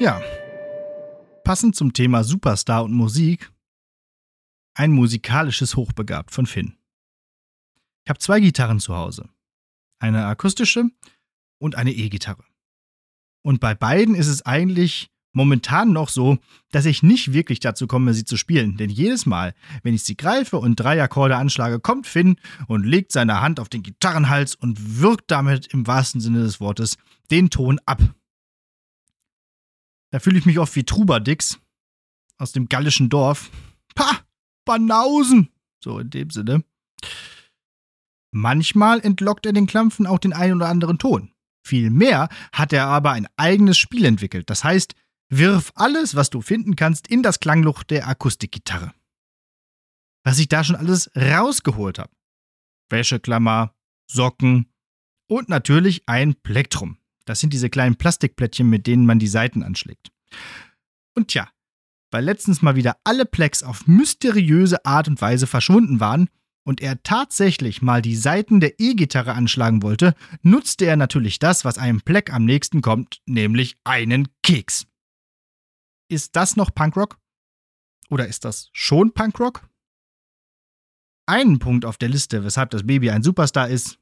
Ja. 0.00 0.20
Passend 1.44 1.76
zum 1.76 1.92
Thema 1.92 2.24
Superstar 2.24 2.84
und 2.84 2.94
Musik, 2.94 3.52
ein 4.74 4.92
musikalisches 4.92 5.76
Hochbegabt 5.76 6.30
von 6.30 6.46
Finn. 6.46 6.78
Ich 8.04 8.08
habe 8.08 8.18
zwei 8.18 8.40
Gitarren 8.40 8.80
zu 8.80 8.96
Hause. 8.96 9.28
Eine 9.98 10.24
akustische 10.24 10.86
und 11.58 11.74
eine 11.74 11.92
E-Gitarre. 11.92 12.44
Und 13.42 13.60
bei 13.60 13.74
beiden 13.74 14.14
ist 14.14 14.26
es 14.28 14.40
eigentlich 14.46 15.10
momentan 15.34 15.92
noch 15.92 16.08
so, 16.08 16.38
dass 16.70 16.86
ich 16.86 17.02
nicht 17.02 17.34
wirklich 17.34 17.60
dazu 17.60 17.86
komme, 17.86 18.14
sie 18.14 18.24
zu 18.24 18.38
spielen. 18.38 18.78
Denn 18.78 18.88
jedes 18.88 19.26
Mal, 19.26 19.54
wenn 19.82 19.94
ich 19.94 20.02
sie 20.02 20.16
greife 20.16 20.56
und 20.56 20.76
drei 20.76 21.02
Akkorde 21.02 21.36
anschlage, 21.36 21.78
kommt 21.78 22.06
Finn 22.06 22.36
und 22.68 22.86
legt 22.86 23.12
seine 23.12 23.42
Hand 23.42 23.60
auf 23.60 23.68
den 23.68 23.82
Gitarrenhals 23.82 24.54
und 24.54 25.00
wirkt 25.00 25.30
damit 25.30 25.66
im 25.66 25.86
wahrsten 25.86 26.22
Sinne 26.22 26.42
des 26.42 26.58
Wortes 26.58 26.96
den 27.30 27.50
Ton 27.50 27.80
ab. 27.84 28.02
Da 30.14 30.20
fühle 30.20 30.38
ich 30.38 30.46
mich 30.46 30.60
oft 30.60 30.76
wie 30.76 30.84
Trubadix 30.84 31.58
aus 32.38 32.52
dem 32.52 32.68
gallischen 32.68 33.08
Dorf. 33.08 33.50
Pah, 33.96 34.20
Banausen! 34.64 35.48
So 35.82 35.98
in 35.98 36.10
dem 36.10 36.30
Sinne. 36.30 36.62
Manchmal 38.30 39.00
entlockt 39.00 39.44
er 39.44 39.52
den 39.52 39.66
Klampfen 39.66 40.06
auch 40.06 40.20
den 40.20 40.32
einen 40.32 40.54
oder 40.54 40.68
anderen 40.68 40.98
Ton. 40.98 41.32
Vielmehr 41.66 42.28
hat 42.52 42.72
er 42.72 42.86
aber 42.86 43.10
ein 43.10 43.26
eigenes 43.36 43.76
Spiel 43.76 44.04
entwickelt. 44.04 44.48
Das 44.50 44.62
heißt, 44.62 44.94
Wirf 45.30 45.72
alles, 45.74 46.14
was 46.14 46.30
du 46.30 46.42
finden 46.42 46.76
kannst, 46.76 47.08
in 47.08 47.24
das 47.24 47.40
Klangloch 47.40 47.82
der 47.82 48.06
Akustikgitarre. 48.06 48.94
Was 50.22 50.38
ich 50.38 50.46
da 50.46 50.62
schon 50.62 50.76
alles 50.76 51.10
rausgeholt 51.16 51.98
habe. 51.98 52.12
Wäscheklammer, 52.88 53.74
Socken 54.08 54.72
und 55.28 55.48
natürlich 55.48 56.08
ein 56.08 56.36
Plektrum. 56.36 56.98
Das 57.24 57.40
sind 57.40 57.52
diese 57.52 57.70
kleinen 57.70 57.96
Plastikplättchen, 57.96 58.68
mit 58.68 58.86
denen 58.86 59.06
man 59.06 59.18
die 59.18 59.28
Saiten 59.28 59.62
anschlägt. 59.62 60.12
Und 61.14 61.28
tja, 61.28 61.48
weil 62.10 62.24
letztens 62.24 62.62
mal 62.62 62.76
wieder 62.76 62.96
alle 63.04 63.26
Plecks 63.26 63.62
auf 63.62 63.86
mysteriöse 63.86 64.84
Art 64.84 65.08
und 65.08 65.20
Weise 65.20 65.46
verschwunden 65.46 66.00
waren 66.00 66.28
und 66.64 66.80
er 66.80 67.02
tatsächlich 67.02 67.82
mal 67.82 68.02
die 68.02 68.16
Saiten 68.16 68.60
der 68.60 68.78
E-Gitarre 68.80 69.34
anschlagen 69.34 69.82
wollte, 69.82 70.14
nutzte 70.42 70.86
er 70.86 70.96
natürlich 70.96 71.38
das, 71.38 71.64
was 71.64 71.78
einem 71.78 72.00
Pleck 72.00 72.32
am 72.32 72.44
nächsten 72.44 72.82
kommt, 72.82 73.20
nämlich 73.26 73.76
einen 73.84 74.28
Keks. 74.42 74.86
Ist 76.08 76.36
das 76.36 76.56
noch 76.56 76.74
Punkrock? 76.74 77.18
Oder 78.10 78.28
ist 78.28 78.44
das 78.44 78.70
schon 78.72 79.12
Punkrock? 79.12 79.68
Einen 81.26 81.58
Punkt 81.58 81.84
auf 81.84 81.96
der 81.96 82.10
Liste, 82.10 82.44
weshalb 82.44 82.70
das 82.70 82.86
Baby 82.86 83.10
ein 83.10 83.22
Superstar 83.22 83.68
ist, 83.68 83.98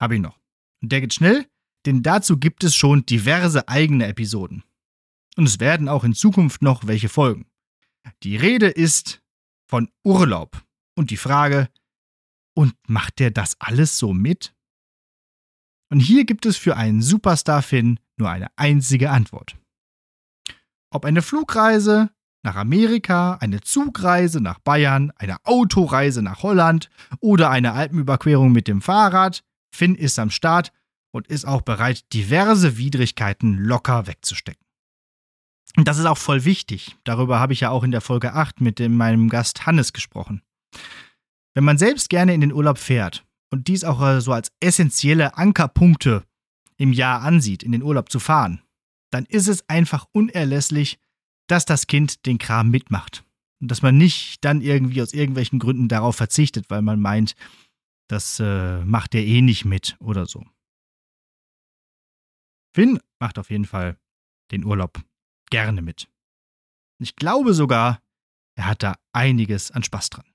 habe 0.00 0.16
ich 0.16 0.20
noch. 0.20 0.38
Und 0.82 0.90
der 0.90 1.00
geht 1.00 1.14
schnell, 1.14 1.46
denn 1.86 2.02
dazu 2.02 2.38
gibt 2.38 2.64
es 2.64 2.74
schon 2.74 3.06
diverse 3.06 3.68
eigene 3.68 4.06
Episoden. 4.06 4.64
Und 5.36 5.46
es 5.46 5.60
werden 5.60 5.88
auch 5.88 6.04
in 6.04 6.14
Zukunft 6.14 6.62
noch 6.62 6.86
welche 6.86 7.08
folgen. 7.08 7.46
Die 8.22 8.36
Rede 8.36 8.68
ist 8.68 9.22
von 9.66 9.88
Urlaub 10.04 10.62
und 10.96 11.10
die 11.10 11.16
Frage, 11.16 11.68
und 12.54 12.74
macht 12.86 13.18
der 13.18 13.30
das 13.30 13.56
alles 13.60 13.96
so 13.96 14.12
mit? 14.12 14.54
Und 15.90 16.00
hier 16.00 16.24
gibt 16.24 16.46
es 16.46 16.56
für 16.56 16.76
einen 16.76 17.02
Superstar-Finn 17.02 17.98
nur 18.18 18.30
eine 18.30 18.48
einzige 18.56 19.10
Antwort. 19.10 19.56
Ob 20.90 21.04
eine 21.04 21.22
Flugreise 21.22 22.10
nach 22.42 22.56
Amerika, 22.56 23.34
eine 23.36 23.60
Zugreise 23.60 24.40
nach 24.40 24.58
Bayern, 24.58 25.12
eine 25.16 25.36
Autoreise 25.44 26.22
nach 26.22 26.42
Holland 26.42 26.90
oder 27.20 27.50
eine 27.50 27.72
Alpenüberquerung 27.72 28.52
mit 28.52 28.68
dem 28.68 28.82
Fahrrad, 28.82 29.42
Finn 29.74 29.94
ist 29.94 30.18
am 30.18 30.30
Start 30.30 30.72
und 31.12 31.28
ist 31.28 31.46
auch 31.46 31.62
bereit, 31.62 32.12
diverse 32.12 32.76
Widrigkeiten 32.76 33.58
locker 33.58 34.06
wegzustecken. 34.06 34.66
Und 35.76 35.88
das 35.88 35.98
ist 35.98 36.06
auch 36.06 36.18
voll 36.18 36.44
wichtig. 36.44 36.96
Darüber 37.04 37.38
habe 37.38 37.52
ich 37.52 37.60
ja 37.60 37.70
auch 37.70 37.84
in 37.84 37.92
der 37.92 38.00
Folge 38.00 38.34
8 38.34 38.60
mit 38.60 38.78
dem, 38.78 38.96
meinem 38.96 39.28
Gast 39.28 39.64
Hannes 39.66 39.92
gesprochen. 39.92 40.42
Wenn 41.54 41.64
man 41.64 41.78
selbst 41.78 42.10
gerne 42.10 42.34
in 42.34 42.40
den 42.40 42.52
Urlaub 42.52 42.78
fährt 42.78 43.24
und 43.50 43.68
dies 43.68 43.84
auch 43.84 44.02
äh, 44.02 44.20
so 44.20 44.32
als 44.32 44.52
essentielle 44.60 45.36
Ankerpunkte 45.36 46.24
im 46.76 46.92
Jahr 46.92 47.22
ansieht, 47.22 47.62
in 47.62 47.72
den 47.72 47.82
Urlaub 47.82 48.10
zu 48.10 48.18
fahren, 48.18 48.62
dann 49.10 49.26
ist 49.26 49.48
es 49.48 49.68
einfach 49.68 50.06
unerlässlich, 50.12 50.98
dass 51.46 51.64
das 51.64 51.86
Kind 51.86 52.26
den 52.26 52.38
Kram 52.38 52.70
mitmacht. 52.70 53.24
Und 53.60 53.70
dass 53.70 53.82
man 53.82 53.96
nicht 53.96 54.44
dann 54.44 54.60
irgendwie 54.60 55.00
aus 55.02 55.12
irgendwelchen 55.12 55.58
Gründen 55.58 55.88
darauf 55.88 56.16
verzichtet, 56.16 56.68
weil 56.68 56.82
man 56.82 57.00
meint, 57.00 57.36
das 58.08 58.40
äh, 58.40 58.84
macht 58.84 59.14
er 59.14 59.24
eh 59.24 59.40
nicht 59.40 59.64
mit 59.64 59.96
oder 60.00 60.26
so. 60.26 60.44
Finn 62.74 63.00
macht 63.20 63.38
auf 63.38 63.50
jeden 63.50 63.66
Fall 63.66 63.98
den 64.50 64.64
Urlaub 64.64 65.02
gerne 65.50 65.82
mit. 65.82 66.08
Ich 66.98 67.16
glaube 67.16 67.52
sogar, 67.54 68.02
er 68.56 68.66
hat 68.66 68.82
da 68.82 68.96
einiges 69.12 69.70
an 69.70 69.82
Spaß 69.82 70.10
dran. 70.10 70.26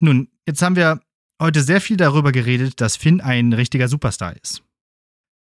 Nun, 0.00 0.28
jetzt 0.46 0.62
haben 0.62 0.76
wir 0.76 1.00
heute 1.40 1.62
sehr 1.62 1.80
viel 1.80 1.96
darüber 1.96 2.32
geredet, 2.32 2.80
dass 2.80 2.96
Finn 2.96 3.20
ein 3.20 3.52
richtiger 3.52 3.88
Superstar 3.88 4.36
ist. 4.36 4.62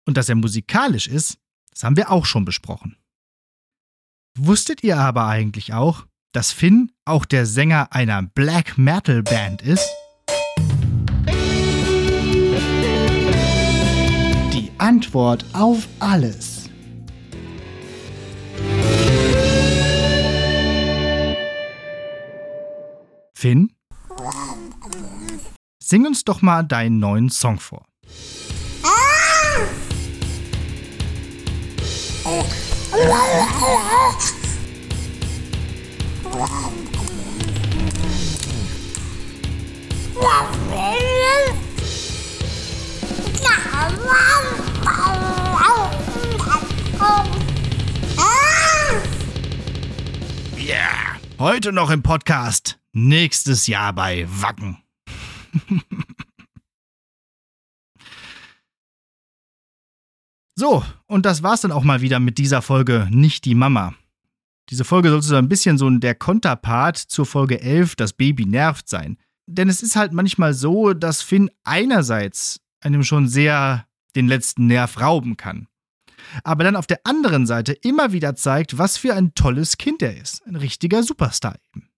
Und 0.07 0.17
dass 0.17 0.29
er 0.29 0.35
musikalisch 0.35 1.07
ist, 1.07 1.39
das 1.71 1.83
haben 1.83 1.97
wir 1.97 2.11
auch 2.11 2.25
schon 2.25 2.45
besprochen. 2.45 2.97
Wusstet 4.37 4.83
ihr 4.83 4.97
aber 4.97 5.27
eigentlich 5.27 5.73
auch, 5.73 6.05
dass 6.33 6.51
Finn 6.51 6.91
auch 7.05 7.25
der 7.25 7.45
Sänger 7.45 7.93
einer 7.93 8.21
Black 8.21 8.77
Metal 8.77 9.23
Band 9.23 9.61
ist? 9.61 9.89
Antwort 14.77 15.45
auf 15.53 15.87
alles. 15.99 16.69
Finn? 23.33 23.71
Sing 25.79 26.05
uns 26.05 26.23
doch 26.23 26.41
mal 26.41 26.63
deinen 26.63 26.99
neuen 26.99 27.29
Song 27.29 27.59
vor. 27.59 27.85
Yeah, 50.57 51.17
heute 51.37 51.71
noch 51.71 51.89
im 51.91 52.01
Podcast, 52.01 52.79
nächstes 52.91 53.67
Jahr 53.67 53.93
bei 53.93 54.25
Wacken. 54.27 54.77
so, 60.55 60.83
und 61.05 61.25
das 61.25 61.43
war's 61.43 61.61
dann 61.61 61.71
auch 61.71 61.83
mal 61.83 62.01
wieder 62.01 62.19
mit 62.19 62.37
dieser 62.37 62.61
Folge 62.61 63.07
Nicht 63.11 63.45
die 63.45 63.55
Mama. 63.55 63.93
Diese 64.69 64.83
Folge 64.83 65.09
sollte 65.09 65.27
so 65.27 65.35
ein 65.35 65.49
bisschen 65.49 65.77
so 65.77 65.89
der 65.89 66.15
Konterpart 66.15 66.97
zur 66.97 67.25
Folge 67.25 67.61
11, 67.61 67.95
das 67.95 68.13
Baby 68.13 68.45
nervt 68.45 68.89
sein. 68.89 69.17
Denn 69.47 69.69
es 69.69 69.83
ist 69.83 69.95
halt 69.95 70.11
manchmal 70.13 70.53
so, 70.55 70.93
dass 70.93 71.21
Finn 71.21 71.51
einerseits 71.63 72.59
einem 72.81 73.03
schon 73.03 73.27
sehr 73.27 73.85
den 74.15 74.27
letzten 74.27 74.65
Nerv 74.67 74.99
rauben 74.99 75.37
kann. 75.37 75.67
Aber 76.43 76.63
dann 76.63 76.75
auf 76.75 76.87
der 76.87 77.01
anderen 77.03 77.45
Seite 77.45 77.73
immer 77.73 78.11
wieder 78.11 78.35
zeigt, 78.35 78.77
was 78.77 78.97
für 78.97 79.13
ein 79.13 79.33
tolles 79.35 79.77
Kind 79.77 80.01
er 80.01 80.17
ist. 80.17 80.45
Ein 80.47 80.55
richtiger 80.55 81.03
Superstar 81.03 81.55
eben. 81.69 81.89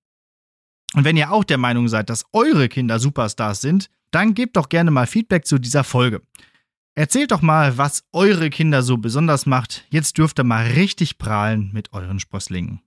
Und 0.94 1.04
wenn 1.04 1.18
ihr 1.18 1.32
auch 1.32 1.44
der 1.44 1.58
Meinung 1.58 1.88
seid, 1.88 2.10
dass 2.10 2.26
eure 2.32 2.70
Kinder 2.70 3.00
Superstars 3.00 3.62
sind, 3.62 3.90
dann 4.12 4.34
gebt 4.34 4.56
doch 4.56 4.70
gerne 4.70 4.92
mal 4.92 5.08
Feedback 5.08 5.46
zu 5.46 5.60
dieser 5.60 5.84
Folge. 5.84 6.22
Erzählt 6.96 7.32
doch 7.32 7.42
mal, 7.42 7.78
was 7.78 8.06
eure 8.12 8.50
Kinder 8.50 8.82
so 8.82 8.98
besonders 8.98 9.46
macht. 9.46 9.86
Jetzt 9.90 10.18
dürft 10.18 10.40
ihr 10.40 10.44
mal 10.44 10.66
richtig 10.66 11.20
prahlen 11.20 11.70
mit 11.72 11.94
euren 11.94 12.20
Sprosslingen. 12.20 12.82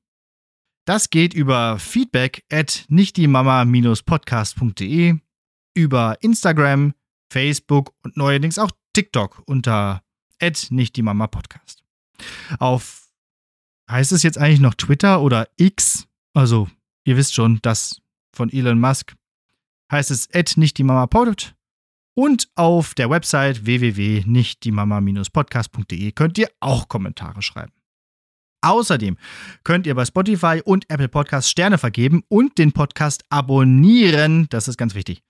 Das 0.84 1.10
geht 1.10 1.32
über 1.34 1.78
feedback 1.78 2.44
at 2.50 2.86
nichtdiemama-podcast.de, 2.88 5.18
über 5.74 6.16
Instagram, 6.20 6.94
Facebook 7.30 7.94
und 8.02 8.16
neuerdings 8.16 8.58
auch 8.58 8.72
TikTok 8.92 9.44
unter 9.46 10.02
at 10.40 10.68
nichtdiemama-podcast. 10.70 11.82
Auf, 12.58 13.08
heißt 13.90 14.12
es 14.12 14.22
jetzt 14.22 14.38
eigentlich 14.38 14.60
noch 14.60 14.74
Twitter 14.74 15.20
oder 15.20 15.48
X? 15.56 16.06
Also, 16.34 16.68
ihr 17.04 17.16
wisst 17.16 17.34
schon, 17.34 17.58
das 17.62 18.00
von 18.32 18.48
Elon 18.50 18.78
Musk 18.78 19.16
heißt 19.90 20.10
es 20.10 20.28
at 20.32 20.56
nichtdiemama-pod 20.56 21.54
und 22.14 22.48
auf 22.54 22.94
der 22.94 23.10
Website 23.10 23.64
www.nichtdiemama-podcast.de 23.64 26.12
könnt 26.12 26.38
ihr 26.38 26.48
auch 26.60 26.88
Kommentare 26.88 27.42
schreiben. 27.42 27.72
Außerdem 28.62 29.16
könnt 29.64 29.86
ihr 29.86 29.94
bei 29.94 30.04
Spotify 30.04 30.60
und 30.62 30.90
Apple 30.90 31.08
Podcasts 31.08 31.50
Sterne 31.50 31.78
vergeben 31.78 32.22
und 32.28 32.58
den 32.58 32.72
Podcast 32.72 33.24
abonnieren. 33.30 34.48
Das 34.50 34.68
ist 34.68 34.76
ganz 34.76 34.94
wichtig. 34.94 35.22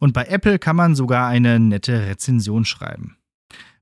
Und 0.00 0.14
bei 0.14 0.24
Apple 0.24 0.58
kann 0.58 0.76
man 0.76 0.94
sogar 0.94 1.28
eine 1.28 1.60
nette 1.60 2.06
Rezension 2.06 2.64
schreiben. 2.64 3.17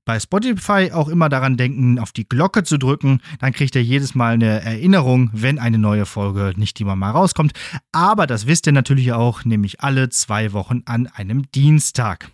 Bei 0.07 0.21
Spotify 0.21 0.91
auch 0.93 1.09
immer 1.09 1.27
daran 1.27 1.57
denken, 1.57 1.99
auf 1.99 2.13
die 2.13 2.29
Glocke 2.29 2.63
zu 2.63 2.77
drücken. 2.77 3.19
Dann 3.39 3.51
kriegt 3.51 3.75
ihr 3.75 3.83
jedes 3.83 4.15
Mal 4.15 4.35
eine 4.35 4.61
Erinnerung, 4.61 5.29
wenn 5.33 5.59
eine 5.59 5.77
neue 5.77 6.05
Folge 6.05 6.53
nicht 6.55 6.79
immer 6.79 6.95
mal 6.95 7.11
rauskommt. 7.11 7.51
Aber 7.91 8.25
das 8.25 8.47
wisst 8.47 8.67
ihr 8.67 8.71
natürlich 8.71 9.11
auch, 9.11 9.43
nämlich 9.43 9.81
alle 9.81 10.07
zwei 10.07 10.53
Wochen 10.53 10.83
an 10.85 11.07
einem 11.07 11.51
Dienstag. 11.51 12.31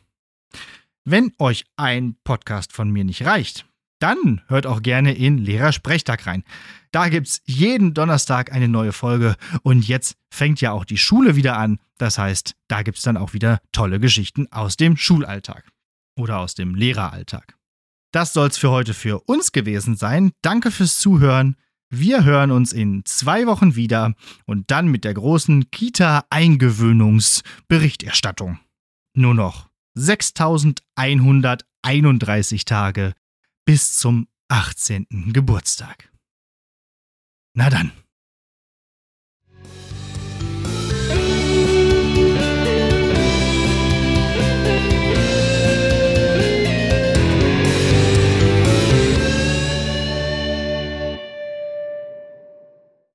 Wenn 1.03 1.31
euch 1.39 1.65
ein 1.75 2.15
Podcast 2.23 2.73
von 2.73 2.91
mir 2.91 3.05
nicht 3.05 3.25
reicht, 3.25 3.65
dann 3.97 4.41
hört 4.49 4.67
auch 4.67 4.83
gerne 4.83 5.15
in 5.15 5.39
Lehrersprechtag 5.39 6.27
rein. 6.27 6.43
Da 6.91 7.09
gibt's 7.09 7.41
jeden 7.45 7.95
Donnerstag 7.95 8.51
eine 8.51 8.67
neue 8.67 8.91
Folge 8.91 9.35
und 9.63 9.87
jetzt 9.87 10.15
fängt 10.29 10.61
ja 10.61 10.73
auch 10.73 10.85
die 10.85 10.99
Schule 10.99 11.35
wieder 11.35 11.57
an. 11.57 11.79
Das 11.97 12.19
heißt, 12.19 12.53
da 12.67 12.83
gibt's 12.83 13.01
dann 13.01 13.17
auch 13.17 13.33
wieder 13.33 13.61
tolle 13.71 13.99
Geschichten 13.99 14.45
aus 14.51 14.77
dem 14.77 14.95
Schulalltag 14.95 15.67
oder 16.15 16.37
aus 16.37 16.53
dem 16.53 16.75
Lehreralltag. 16.75 17.55
Das 18.13 18.31
soll's 18.31 18.57
für 18.59 18.69
heute 18.69 18.93
für 18.93 19.21
uns 19.21 19.51
gewesen 19.51 19.95
sein. 19.95 20.33
Danke 20.43 20.69
fürs 20.69 20.99
Zuhören. 20.99 21.57
Wir 21.89 22.23
hören 22.23 22.51
uns 22.51 22.71
in 22.71 23.03
zwei 23.05 23.47
Wochen 23.47 23.75
wieder 23.75 24.13
und 24.45 24.69
dann 24.69 24.87
mit 24.87 25.03
der 25.03 25.15
großen 25.15 25.71
Kita-Eingewöhnungsberichterstattung. 25.71 28.59
Nur 29.15 29.33
noch 29.33 29.67
6131 29.95 32.65
Tage 32.65 33.15
bis 33.65 33.97
zum 33.97 34.27
18. 34.47 35.07
Geburtstag. 35.33 36.11
Na 37.55 37.71
dann. 37.71 37.93